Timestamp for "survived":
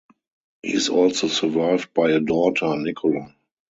1.27-1.93